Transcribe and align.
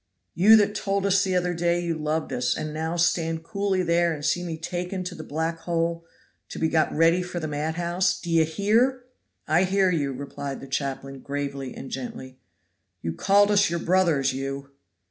You 0.33 0.55
that 0.55 0.73
told 0.73 1.05
us 1.05 1.23
the 1.23 1.35
other 1.35 1.53
day 1.53 1.79
you 1.79 1.93
loved 1.93 2.33
us, 2.33 2.57
and 2.57 2.73
now 2.73 2.95
stand 2.95 3.43
coolly 3.43 3.83
there 3.83 4.13
and 4.13 4.25
see 4.25 4.41
me 4.43 4.57
taken 4.57 5.03
to 5.03 5.13
the 5.13 5.23
black 5.23 5.59
hole 5.59 6.05
to 6.49 6.57
be 6.57 6.69
got 6.69 6.91
ready 6.91 7.21
for 7.21 7.39
the 7.39 7.47
mad 7.47 7.75
house? 7.75 8.19
D'ye 8.19 8.43
hear?" 8.43 9.03
"I 9.47 9.63
hear 9.63 9.91
you," 9.91 10.11
replied 10.11 10.59
the 10.59 10.65
chaplain 10.65 11.19
gravely 11.19 11.75
and 11.75 11.91
gently. 11.91 12.39
"You 13.03 13.13
called 13.13 13.51
us 13.51 13.69
your 13.69 13.77
brothers, 13.77 14.33
you." 14.33 14.71